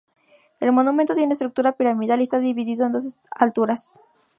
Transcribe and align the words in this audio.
El 0.59 0.71
monumento 0.71 1.13
tiene 1.13 1.33
estructura 1.33 1.73
piramidal 1.73 2.21
y 2.21 2.23
está 2.23 2.39
dividido 2.39 2.87
en 2.87 2.93
dos 2.93 3.19
alturas. 3.29 3.99